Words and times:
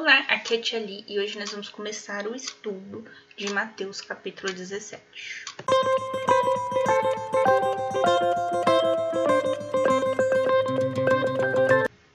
Olá, 0.00 0.20
aqui 0.28 0.54
é 0.54 0.58
a 0.58 0.62
Tia 0.62 0.78
Li 0.78 1.04
e 1.08 1.18
hoje 1.18 1.36
nós 1.36 1.50
vamos 1.50 1.68
começar 1.70 2.28
o 2.28 2.32
estudo 2.32 3.04
de 3.36 3.52
Mateus 3.52 4.00
capítulo 4.00 4.52
17. 4.52 5.44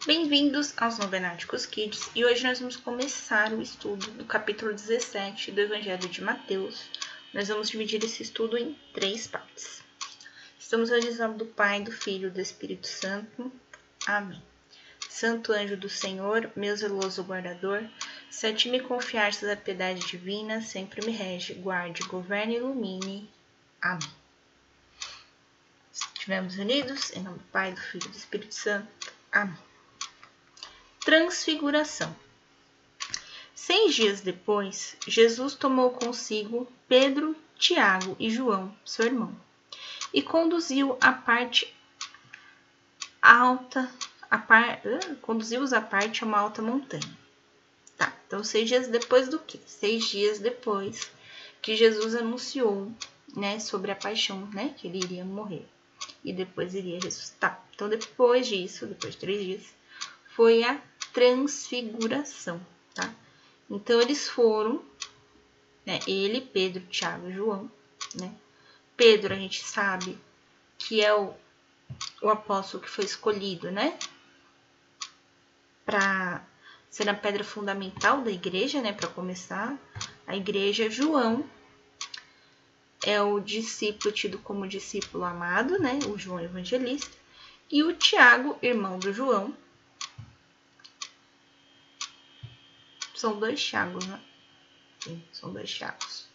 Bem-vindos 0.08 0.74
aos 0.78 0.98
Novenáticos 0.98 1.66
Kids 1.66 2.10
e 2.16 2.24
hoje 2.24 2.46
nós 2.46 2.60
vamos 2.60 2.78
começar 2.78 3.52
o 3.52 3.62
estudo 3.62 4.12
do 4.12 4.24
capítulo 4.24 4.72
17 4.72 5.52
do 5.52 5.60
Evangelho 5.60 6.08
de 6.08 6.24
Mateus. 6.24 6.86
Nós 7.34 7.50
vamos 7.50 7.70
dividir 7.70 8.02
esse 8.02 8.24
estudo 8.24 8.58
em 8.58 8.80
três 8.94 9.28
partes. 9.28 9.84
Estamos 10.58 10.90
realizando 10.90 11.40
do 11.40 11.46
Pai, 11.48 11.82
do 11.82 11.92
Filho 11.92 12.30
e 12.30 12.32
do 12.32 12.40
Espírito 12.40 12.88
Santo. 12.88 13.52
Amém. 14.08 14.42
Santo 15.14 15.54
anjo 15.54 15.78
do 15.78 15.88
Senhor, 15.88 16.52
meu 16.56 16.76
zeloso 16.76 17.22
guardador, 17.22 17.88
se 18.32 18.48
a 18.48 18.54
ti 18.54 18.68
me 18.68 18.80
confiastes 18.80 19.48
a 19.48 19.56
piedade 19.56 20.08
divina, 20.08 20.60
sempre 20.60 21.06
me 21.06 21.12
rege, 21.12 21.54
guarde, 21.54 22.02
governe 22.06 22.56
e 22.56 22.58
ilumine. 22.58 23.30
Amém. 23.80 24.10
Estivemos 25.94 26.58
unidos, 26.58 27.16
em 27.16 27.22
nome 27.22 27.38
do 27.38 27.44
Pai, 27.52 27.74
do 27.74 27.80
Filho 27.80 28.08
e 28.08 28.10
do 28.10 28.18
Espírito 28.18 28.56
Santo. 28.56 29.14
Amém. 29.32 29.56
Transfiguração. 31.02 32.16
Seis 33.54 33.94
dias 33.94 34.20
depois, 34.20 34.98
Jesus 35.08 35.54
tomou 35.54 35.92
consigo 35.92 36.68
Pedro, 36.88 37.36
Tiago 37.56 38.18
e 38.20 38.32
João, 38.32 38.76
seu 38.84 39.06
irmão, 39.06 39.40
e 40.12 40.24
conduziu 40.24 40.98
a 41.00 41.14
parte 41.14 41.72
alta 43.22 43.88
par... 44.38 44.82
conduziu-os 45.22 45.74
à 45.74 45.82
parte 45.82 46.24
a 46.24 46.28
uma 46.28 46.40
alta 46.40 46.62
montanha. 46.62 47.18
Tá, 47.98 48.14
então 48.28 48.44
seis 48.44 48.68
dias 48.68 48.88
depois 48.88 49.28
do 49.28 49.40
que? 49.40 49.60
Seis 49.66 50.06
dias 50.06 50.40
depois 50.40 51.12
que 51.62 51.76
Jesus 51.76 52.16
anunciou, 52.16 52.92
né, 53.36 53.60
sobre 53.60 53.92
a 53.92 53.96
paixão, 53.96 54.48
né, 54.48 54.74
que 54.78 54.88
ele 54.88 55.00
iria 55.00 55.24
morrer 55.24 55.66
e 56.24 56.34
depois 56.34 56.76
iria 56.76 57.00
ressuscitar. 57.00 57.64
Então 57.74 57.88
depois 57.90 58.48
disso, 58.48 58.86
depois 58.86 59.14
de 59.14 59.20
três 59.20 59.44
dias, 59.44 59.74
foi 60.36 60.64
a 60.64 60.82
transfiguração, 61.14 62.60
tá? 62.94 63.14
Então 63.70 64.02
eles 64.02 64.28
foram, 64.28 64.84
né, 65.86 66.00
ele, 66.08 66.42
Pedro, 66.42 66.84
Tiago 66.88 67.30
e 67.30 67.34
João, 67.34 67.72
né? 68.16 68.34
Pedro 68.98 69.34
a 69.34 69.38
gente 69.38 69.64
sabe 69.64 70.18
que 70.78 71.02
é 71.02 71.14
o, 71.14 71.34
o 72.22 72.30
apóstolo 72.30 72.84
que 72.84 72.90
foi 72.90 73.06
escolhido, 73.06 73.72
né, 73.72 73.98
para 75.86 76.46
ser 76.90 77.10
a 77.10 77.14
pedra 77.14 77.44
fundamental 77.44 78.22
da 78.22 78.32
igreja, 78.32 78.82
né, 78.82 78.94
para 78.94 79.08
começar, 79.08 79.78
a 80.28 80.36
igreja 80.36 80.90
João 80.90 81.44
é 83.04 83.22
o 83.22 83.40
discípulo 83.40 84.14
tido 84.14 84.38
como 84.38 84.68
discípulo 84.68 85.24
amado, 85.24 85.80
né, 85.80 86.00
o 86.08 86.18
João 86.18 86.40
evangelista, 86.40 87.12
e 87.70 87.82
o 87.84 87.94
Tiago, 87.94 88.58
irmão 88.62 89.00
do 89.00 89.12
João. 89.12 89.56
São 93.16 93.40
dois 93.40 93.64
Tiagos, 93.64 94.06
né? 94.06 94.22
Sim, 95.00 95.24
são 95.32 95.52
dois 95.52 95.72
Tiagos. 95.72 96.28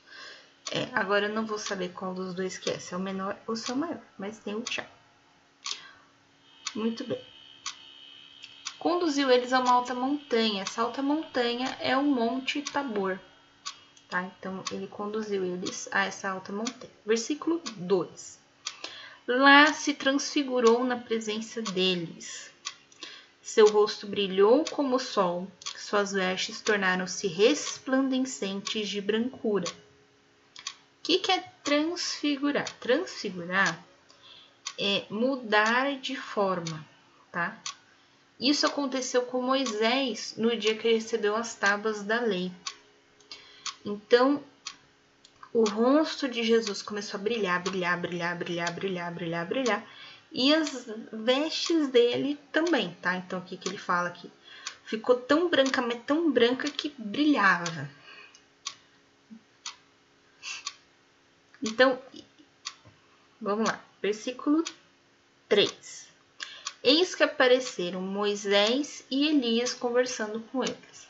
É, 0.71 0.89
agora 0.93 1.27
eu 1.27 1.35
não 1.35 1.47
vou 1.47 1.59
saber 1.59 1.91
qual 1.91 2.13
dos 2.13 2.35
dois 2.35 2.59
que 2.59 2.71
é, 2.71 2.79
se 2.79 2.93
é 2.93 2.97
o 2.97 3.01
menor 3.01 3.37
ou 3.47 3.55
se 3.55 3.71
é 3.71 3.75
o 3.75 3.77
maior, 3.77 4.01
mas 4.19 4.39
tem 4.39 4.55
o 4.55 4.63
Tiago. 4.63 4.91
Muito 6.75 7.05
bem 7.05 7.38
conduziu 8.79 9.31
eles 9.31 9.53
a 9.53 9.61
uma 9.61 9.73
alta 9.73 9.95
montanha. 9.95 10.63
Essa 10.63 10.83
alta 10.83 11.03
montanha 11.03 11.77
é 11.81 11.97
o 11.97 12.03
Monte 12.03 12.63
Tabor. 12.63 13.19
Tá? 14.09 14.23
Então, 14.23 14.63
ele 14.73 14.87
conduziu 14.87 15.45
eles 15.45 15.89
a 15.93 16.07
essa 16.07 16.31
alta 16.31 16.53
montanha. 16.53 16.93
Versículo 17.05 17.61
2. 17.77 18.39
Lá 19.27 19.73
se 19.73 19.93
transfigurou 19.93 20.85
na 20.85 20.97
presença 20.97 21.61
deles. 21.61 22.51
Seu 23.43 23.67
rosto 23.69 24.07
brilhou 24.07 24.65
como 24.71 24.97
o 24.97 25.01
sol, 25.01 25.47
suas 25.77 26.13
vestes 26.13 26.61
tornaram-se 26.61 27.27
resplandecentes 27.27 28.89
de 28.89 29.01
brancura. 29.01 29.67
O 29.67 31.03
que, 31.03 31.19
que 31.19 31.33
é 31.33 31.43
transfigurar? 31.65 32.71
Transfigurar 32.79 33.83
é 34.79 35.07
mudar 35.11 35.99
de 35.99 36.15
forma, 36.15 36.87
tá? 37.33 37.59
Isso 38.39 38.67
aconteceu 38.67 39.23
com 39.23 39.43
Moisés 39.43 40.35
no 40.37 40.57
dia 40.57 40.77
que 40.77 40.87
ele 40.87 40.99
recebeu 40.99 41.35
as 41.35 41.55
tábuas 41.55 42.03
da 42.03 42.21
lei. 42.21 42.53
Então, 43.85 44.43
o 45.53 45.65
rosto 45.65 46.29
de 46.29 46.43
Jesus 46.45 46.81
começou 46.83 47.19
a 47.19 47.23
brilhar, 47.23 47.61
brilhar, 47.63 47.99
brilhar, 48.01 48.37
brilhar, 48.37 48.73
brilhar, 48.73 49.13
brilhar, 49.13 49.47
brilhar. 49.47 49.91
E 50.31 50.55
as 50.55 50.87
vestes 51.13 51.89
dele 51.89 52.39
também, 52.53 52.97
tá? 53.01 53.17
Então, 53.17 53.39
o 53.39 53.43
que, 53.43 53.57
que 53.57 53.69
ele 53.69 53.79
fala 53.79 54.09
aqui? 54.09 54.31
Ficou 54.85 55.17
tão 55.17 55.49
branca, 55.49 55.83
mas 55.83 56.01
tão 56.07 56.31
branca 56.31 56.71
que 56.71 56.95
brilhava. 56.97 57.91
Então, 61.63 62.01
vamos 63.41 63.69
lá. 63.69 63.83
Versículo 64.01 64.63
3. 65.49 66.08
Eis 66.83 67.15
que 67.15 67.23
apareceram 67.23 68.01
Moisés 68.01 69.05
e 69.11 69.27
Elias 69.27 69.75
conversando 69.75 70.41
com 70.53 70.63
eles. 70.63 71.09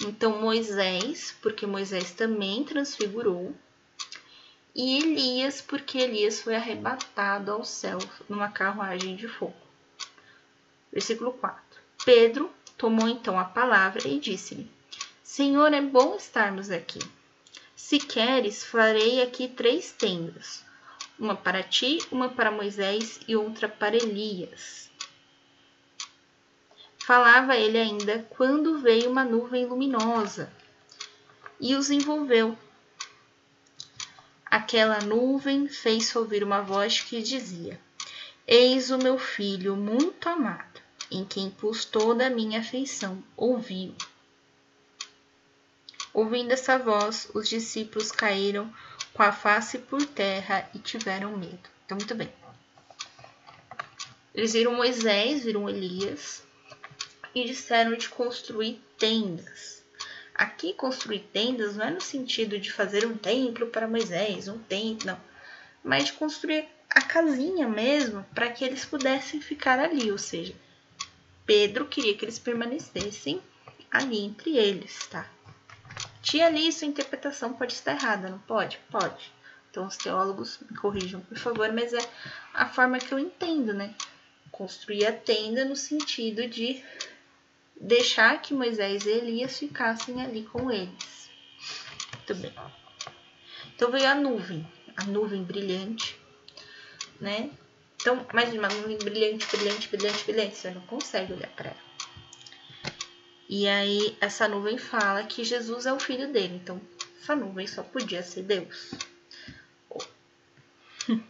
Então, 0.00 0.40
Moisés, 0.40 1.36
porque 1.42 1.66
Moisés 1.66 2.12
também 2.12 2.64
transfigurou, 2.64 3.54
e 4.74 4.98
Elias, 4.98 5.60
porque 5.60 5.98
Elias 5.98 6.40
foi 6.40 6.56
arrebatado 6.56 7.52
ao 7.52 7.62
céu 7.62 7.98
numa 8.26 8.48
carruagem 8.48 9.14
de 9.14 9.28
fogo. 9.28 9.54
Versículo 10.90 11.32
4. 11.34 11.62
Pedro 12.04 12.50
tomou 12.78 13.06
então 13.06 13.38
a 13.38 13.44
palavra 13.44 14.08
e 14.08 14.18
disse-lhe: 14.18 14.70
Senhor, 15.22 15.74
é 15.74 15.80
bom 15.82 16.16
estarmos 16.16 16.70
aqui. 16.70 16.98
Se 17.76 17.98
queres, 17.98 18.64
farei 18.64 19.22
aqui 19.22 19.46
três 19.46 19.92
tendas: 19.92 20.64
uma 21.18 21.36
para 21.36 21.62
ti, 21.62 21.98
uma 22.10 22.30
para 22.30 22.50
Moisés 22.50 23.20
e 23.28 23.36
outra 23.36 23.68
para 23.68 23.96
Elias. 23.96 24.90
Falava 27.04 27.56
ele 27.56 27.78
ainda 27.78 28.24
quando 28.30 28.78
veio 28.78 29.10
uma 29.10 29.24
nuvem 29.24 29.66
luminosa 29.66 30.52
e 31.58 31.74
os 31.74 31.90
envolveu. 31.90 32.56
Aquela 34.46 35.00
nuvem 35.00 35.66
fez 35.66 36.14
ouvir 36.14 36.44
uma 36.44 36.60
voz 36.60 37.00
que 37.00 37.20
dizia: 37.20 37.80
Eis 38.46 38.90
o 38.92 38.98
meu 38.98 39.18
filho 39.18 39.74
muito 39.74 40.28
amado, 40.28 40.80
em 41.10 41.24
quem 41.24 41.50
pus 41.50 41.84
toda 41.84 42.28
a 42.28 42.30
minha 42.30 42.60
afeição. 42.60 43.20
Ouviu. 43.36 43.94
Ouvindo 46.14 46.52
essa 46.52 46.78
voz, 46.78 47.28
os 47.34 47.48
discípulos 47.48 48.12
caíram 48.12 48.72
com 49.12 49.24
a 49.24 49.32
face 49.32 49.78
por 49.78 50.04
terra 50.06 50.70
e 50.72 50.78
tiveram 50.78 51.36
medo. 51.36 51.68
Então, 51.84 51.96
muito 51.96 52.14
bem. 52.14 52.32
Eles 54.32 54.52
viram 54.52 54.74
Moisés, 54.74 55.44
viram 55.44 55.68
Elias, 55.68 56.44
e 57.34 57.44
disseram 57.44 57.96
de 57.96 58.08
construir 58.08 58.80
tendas. 58.98 59.82
Aqui, 60.34 60.72
construir 60.74 61.20
tendas 61.32 61.76
não 61.76 61.86
é 61.86 61.90
no 61.90 62.00
sentido 62.00 62.58
de 62.58 62.72
fazer 62.72 63.06
um 63.06 63.16
templo 63.16 63.66
para 63.66 63.86
Moisés, 63.88 64.48
um 64.48 64.58
templo, 64.58 65.06
não, 65.06 65.20
mas 65.84 66.06
de 66.06 66.12
construir 66.14 66.66
a 66.88 67.02
casinha 67.02 67.68
mesmo 67.68 68.24
para 68.34 68.50
que 68.50 68.64
eles 68.64 68.84
pudessem 68.84 69.40
ficar 69.40 69.78
ali, 69.78 70.10
ou 70.10 70.18
seja, 70.18 70.54
Pedro 71.44 71.86
queria 71.86 72.14
que 72.16 72.24
eles 72.24 72.38
permanecessem 72.38 73.42
ali 73.90 74.20
entre 74.20 74.56
eles, 74.56 75.06
tá? 75.06 75.28
Tia 76.22 76.46
ali, 76.46 76.72
sua 76.72 76.86
interpretação 76.86 77.52
pode 77.52 77.72
estar 77.72 77.92
errada, 77.92 78.28
não 78.28 78.38
pode? 78.38 78.78
Pode. 78.90 79.32
Então, 79.70 79.86
os 79.86 79.96
teólogos 79.96 80.60
me 80.70 80.76
corrijam, 80.76 81.20
por 81.22 81.36
favor, 81.36 81.72
mas 81.72 81.92
é 81.92 82.08
a 82.54 82.66
forma 82.68 82.98
que 82.98 83.12
eu 83.12 83.18
entendo, 83.18 83.72
né? 83.72 83.94
Construir 84.50 85.06
a 85.06 85.12
tenda 85.12 85.64
no 85.64 85.74
sentido 85.74 86.46
de 86.46 86.82
deixar 87.82 88.40
que 88.40 88.54
Moisés 88.54 89.04
e 89.04 89.10
Elias 89.10 89.58
ficassem 89.58 90.22
ali 90.22 90.44
com 90.44 90.70
eles. 90.70 91.28
Muito 92.14 92.34
bem. 92.36 92.54
Então 93.74 93.90
veio 93.90 94.08
a 94.08 94.14
nuvem, 94.14 94.64
a 94.96 95.04
nuvem 95.04 95.42
brilhante, 95.42 96.16
né? 97.20 97.50
Então, 97.96 98.24
mais 98.32 98.54
uma 98.54 98.68
nuvem 98.68 98.98
brilhante, 98.98 99.46
brilhante, 99.48 99.88
brilhante, 99.88 100.24
brilhante, 100.24 100.56
você 100.56 100.70
não 100.70 100.80
consegue 100.82 101.32
olhar 101.32 101.50
para 101.50 101.70
ela. 101.70 101.92
E 103.48 103.68
aí 103.68 104.16
essa 104.20 104.46
nuvem 104.46 104.78
fala 104.78 105.24
que 105.24 105.44
Jesus 105.44 105.84
é 105.84 105.92
o 105.92 106.00
filho 106.00 106.32
dele, 106.32 106.54
então 106.54 106.80
essa 107.20 107.34
nuvem 107.34 107.66
só 107.66 107.82
podia 107.82 108.22
ser 108.22 108.44
Deus. 108.44 108.92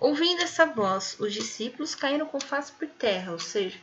Ouvindo 0.00 0.42
essa 0.42 0.66
voz, 0.66 1.16
os 1.20 1.32
discípulos 1.32 1.94
caíram 1.94 2.26
com 2.26 2.40
face 2.40 2.72
por 2.72 2.88
terra, 2.88 3.32
ou 3.32 3.38
seja, 3.38 3.78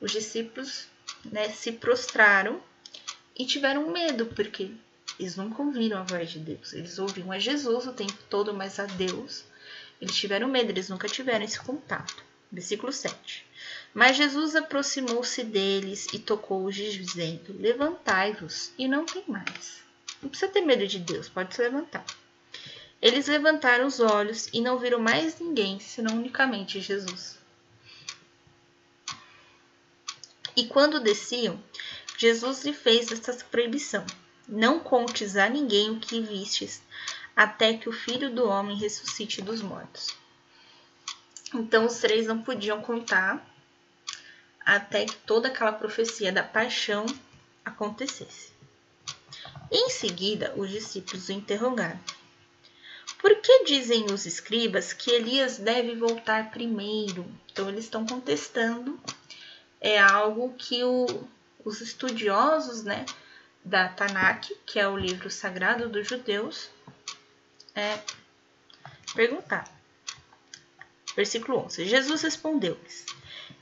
os 0.00 0.12
discípulos 0.12 0.86
né, 1.24 1.48
se 1.50 1.72
prostraram 1.72 2.62
e 3.36 3.44
tiveram 3.44 3.90
medo, 3.90 4.26
porque 4.26 4.70
eles 5.18 5.36
nunca 5.36 5.62
ouviram 5.62 5.98
a 5.98 6.02
voz 6.02 6.30
de 6.30 6.38
Deus. 6.38 6.72
Eles 6.72 6.98
ouviam 6.98 7.30
a 7.30 7.38
Jesus 7.38 7.86
o 7.86 7.92
tempo 7.92 8.18
todo, 8.28 8.54
mas 8.54 8.78
a 8.78 8.86
Deus 8.86 9.44
eles 10.00 10.16
tiveram 10.16 10.48
medo, 10.48 10.70
eles 10.70 10.88
nunca 10.88 11.08
tiveram 11.08 11.44
esse 11.44 11.60
contato. 11.60 12.24
Versículo 12.50 12.92
7. 12.92 13.46
Mas 13.92 14.16
Jesus 14.16 14.56
aproximou-se 14.56 15.44
deles 15.44 16.06
e 16.12 16.18
tocou-os, 16.18 16.74
dizendo: 16.74 17.54
Levantai-vos 17.58 18.72
e 18.78 18.88
não 18.88 19.04
tem 19.04 19.22
mais. 19.28 19.82
Não 20.22 20.28
precisa 20.28 20.50
ter 20.50 20.62
medo 20.62 20.86
de 20.86 20.98
Deus, 20.98 21.28
pode 21.28 21.54
se 21.54 21.62
levantar. 21.62 22.04
Eles 23.00 23.28
levantaram 23.28 23.86
os 23.86 24.00
olhos 24.00 24.48
e 24.52 24.60
não 24.60 24.78
viram 24.78 24.98
mais 24.98 25.38
ninguém, 25.38 25.78
senão 25.80 26.16
unicamente 26.16 26.80
Jesus. 26.80 27.39
E 30.60 30.66
quando 30.66 31.00
desciam, 31.00 31.58
Jesus 32.18 32.66
lhe 32.66 32.74
fez 32.74 33.10
esta 33.10 33.32
proibição: 33.46 34.04
Não 34.46 34.78
contes 34.78 35.34
a 35.34 35.48
ninguém 35.48 35.88
o 35.90 35.98
que 35.98 36.20
vistes, 36.20 36.82
até 37.34 37.72
que 37.78 37.88
o 37.88 37.92
filho 37.94 38.28
do 38.28 38.46
homem 38.46 38.76
ressuscite 38.76 39.40
dos 39.40 39.62
mortos. 39.62 40.14
Então 41.54 41.86
os 41.86 41.96
três 41.96 42.26
não 42.26 42.42
podiam 42.42 42.82
contar 42.82 43.42
até 44.60 45.06
que 45.06 45.16
toda 45.16 45.48
aquela 45.48 45.72
profecia 45.72 46.30
da 46.30 46.42
paixão 46.42 47.06
acontecesse. 47.64 48.52
Em 49.70 49.88
seguida, 49.88 50.52
os 50.58 50.68
discípulos 50.68 51.30
o 51.30 51.32
interrogaram: 51.32 51.98
Por 53.18 53.34
que 53.36 53.64
dizem 53.64 54.12
os 54.12 54.26
escribas 54.26 54.92
que 54.92 55.10
Elias 55.10 55.56
deve 55.56 55.94
voltar 55.94 56.50
primeiro? 56.50 57.26
Então, 57.50 57.70
eles 57.70 57.84
estão 57.84 58.04
contestando 58.04 59.00
é 59.80 59.98
algo 59.98 60.54
que 60.58 60.84
o, 60.84 61.06
os 61.64 61.80
estudiosos 61.80 62.82
né, 62.82 63.06
da 63.64 63.88
Tanakh, 63.88 64.52
que 64.66 64.78
é 64.78 64.86
o 64.86 64.96
livro 64.96 65.30
sagrado 65.30 65.88
dos 65.88 66.06
judeus, 66.06 66.70
é, 67.74 67.98
perguntar. 69.14 69.64
Versículo 71.16 71.58
11: 71.64 71.86
Jesus 71.86 72.22
respondeu-lhes: 72.22 73.06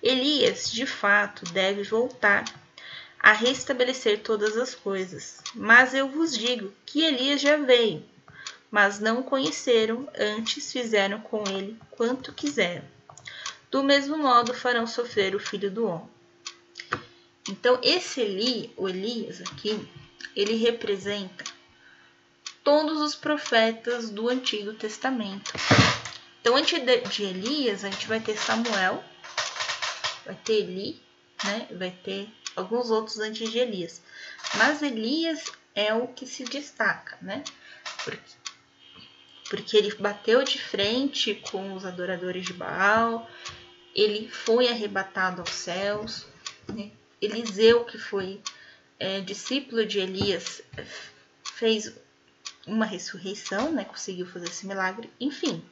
Elias, 0.03 0.71
de 0.71 0.87
fato, 0.87 1.45
deve 1.53 1.83
voltar 1.83 2.45
a 3.19 3.33
restabelecer 3.33 4.23
todas 4.23 4.57
as 4.57 4.75
coisas. 4.75 5.41
Mas 5.55 5.95
eu 5.95 6.09
vos 6.09 6.37
digo 6.37 6.73
que 6.87 7.03
Elias 7.03 7.41
já 7.41 7.57
veio, 7.57 8.05
mas 8.71 9.01
não 9.01 9.23
conheceram, 9.23 10.09
antes 10.17 10.71
fizeram 10.71 11.21
com 11.21 11.43
ele 11.49 11.77
quanto 11.91 12.33
quiseram. 12.33 12.85
Do 13.71 13.83
mesmo 13.83 14.17
modo 14.17 14.55
farão 14.55 14.87
sofrer 14.87 15.35
o 15.35 15.41
filho 15.41 15.71
do 15.71 15.87
homem. 15.87 16.09
Então, 17.49 17.79
esse 17.83 18.21
Eli, 18.21 18.73
o 18.77 18.89
Elias 18.89 19.41
aqui, 19.41 19.89
ele 20.37 20.55
representa 20.55 21.45
todos 22.63 23.01
os 23.01 23.15
profetas 23.15 24.11
do 24.11 24.29
Antigo 24.29 24.75
Testamento. 24.75 25.53
Então, 26.41 26.57
antes 26.57 26.79
de 27.11 27.23
Elias, 27.25 27.85
a 27.85 27.91
gente 27.91 28.07
vai 28.07 28.21
ter 28.21 28.37
Samuel, 28.37 29.03
vai 30.25 30.35
ter 30.45 30.61
Eli, 30.61 31.03
né? 31.45 31.67
Vai 31.73 31.91
ter 31.91 32.29
alguns 32.55 32.91
outros 32.91 33.19
antes 33.19 33.51
de 33.51 33.59
Elias. 33.59 34.03
Mas 34.57 34.83
Elias 34.83 35.45
é 35.75 35.95
o 35.95 36.09
que 36.09 36.27
se 36.27 36.45
destaca, 36.45 37.17
né? 37.23 37.43
Porque, 38.05 38.33
porque 39.49 39.77
ele 39.77 39.95
bateu 39.95 40.43
de 40.43 40.61
frente 40.61 41.35
com 41.51 41.75
os 41.75 41.85
adoradores 41.85 42.45
de 42.45 42.53
Baal, 42.53 43.29
ele 44.01 44.29
foi 44.29 44.69
arrebatado 44.69 45.41
aos 45.41 45.51
céus, 45.51 46.25
né? 46.69 46.93
Eliseu, 47.21 47.85
que 47.85 47.99
foi 47.99 48.41
é, 48.99 49.21
discípulo 49.21 49.85
de 49.85 49.99
Elias, 49.99 50.63
fez 51.43 51.93
uma 52.65 52.87
ressurreição, 52.87 53.73
né? 53.73 53.85
Conseguiu 53.85 54.25
fazer 54.25 54.47
esse 54.47 54.69
milagre. 54.69 55.11
Enfim, 55.19 55.65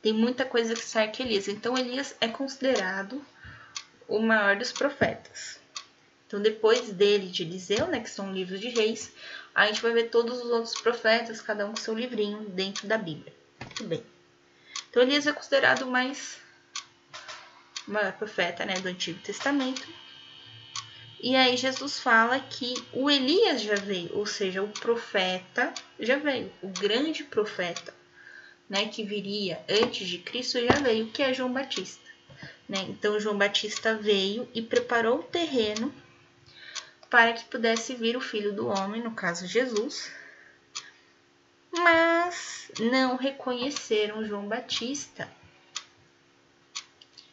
tem 0.00 0.12
muita 0.12 0.46
coisa 0.46 0.74
que 0.74 0.80
cerca 0.80 1.22
Elias. 1.22 1.48
Então, 1.48 1.76
Elias 1.76 2.16
é 2.18 2.28
considerado 2.28 3.22
o 4.08 4.20
maior 4.20 4.56
dos 4.56 4.72
profetas. 4.72 5.60
Então, 6.26 6.40
depois 6.40 6.90
dele, 6.92 7.28
de 7.28 7.42
Eliseu, 7.42 7.88
né? 7.88 8.00
Que 8.00 8.08
são 8.08 8.32
livros 8.32 8.58
de 8.58 8.70
reis, 8.70 9.12
a 9.54 9.66
gente 9.66 9.82
vai 9.82 9.92
ver 9.92 10.04
todos 10.04 10.38
os 10.38 10.50
outros 10.50 10.80
profetas, 10.80 11.42
cada 11.42 11.66
um 11.66 11.70
com 11.70 11.76
seu 11.76 11.94
livrinho 11.94 12.48
dentro 12.48 12.88
da 12.88 12.96
Bíblia. 12.96 13.34
Muito 13.60 13.84
bem. 13.84 14.02
Então, 14.88 15.02
Elias 15.02 15.26
é 15.26 15.32
considerado 15.32 15.82
o 15.82 15.90
mais 15.90 16.38
maior 17.88 18.12
profeta, 18.12 18.64
né? 18.64 18.74
Do 18.74 18.88
Antigo 18.88 19.18
Testamento. 19.20 19.86
E 21.20 21.34
aí 21.34 21.56
Jesus 21.56 21.98
fala 21.98 22.38
que 22.38 22.74
o 22.92 23.10
Elias 23.10 23.60
já 23.62 23.74
veio, 23.74 24.16
ou 24.16 24.24
seja, 24.24 24.62
o 24.62 24.68
profeta 24.68 25.74
já 25.98 26.16
veio, 26.16 26.52
o 26.62 26.68
grande 26.68 27.24
profeta, 27.24 27.92
né, 28.68 28.86
que 28.86 29.02
viria 29.02 29.60
antes 29.68 30.06
de 30.06 30.18
Cristo 30.18 30.60
já 30.60 30.74
veio, 30.80 31.08
que 31.08 31.22
é 31.22 31.34
João 31.34 31.52
Batista. 31.52 32.06
Né? 32.68 32.86
Então 32.88 33.18
João 33.18 33.36
Batista 33.36 33.96
veio 33.96 34.48
e 34.54 34.62
preparou 34.62 35.18
o 35.18 35.24
terreno 35.24 35.92
para 37.10 37.32
que 37.32 37.46
pudesse 37.46 37.94
vir 37.94 38.16
o 38.16 38.20
Filho 38.20 38.52
do 38.52 38.68
Homem, 38.68 39.02
no 39.02 39.10
caso 39.10 39.46
Jesus, 39.46 40.12
mas 41.72 42.70
não 42.78 43.16
reconheceram 43.16 44.24
João 44.24 44.46
Batista 44.46 45.28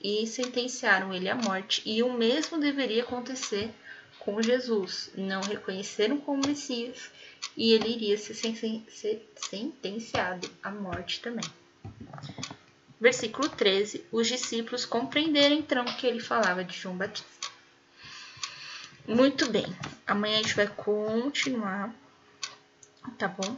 e 0.06 0.28
sentenciaram 0.28 1.12
ele 1.12 1.28
à 1.28 1.34
morte. 1.34 1.82
E 1.84 2.04
o 2.04 2.14
mesmo 2.14 2.60
deveria 2.60 3.02
acontecer 3.02 3.74
com 4.20 4.40
Jesus. 4.40 5.10
Não 5.16 5.42
reconheceram 5.42 6.20
como 6.20 6.46
Messias 6.46 7.10
e 7.58 7.74
ele 7.74 7.90
iria 7.90 8.16
ser 8.16 8.36
sentenciado 9.36 10.48
à 10.62 10.70
morte 10.70 11.22
também. 11.22 11.50
Versículo 13.02 13.50
13: 13.50 14.06
Os 14.12 14.28
discípulos 14.28 14.86
compreenderam 14.86 15.56
então 15.56 15.84
que 15.86 16.06
ele 16.06 16.20
falava 16.20 16.64
de 16.64 16.78
João 16.78 16.96
Batista. 16.96 17.50
Muito 19.08 19.50
bem, 19.50 19.66
amanhã 20.06 20.40
a 20.40 20.42
gente 20.44 20.56
vai 20.56 20.68
continuar, 20.68 21.94
tá 23.18 23.28
bom? 23.28 23.58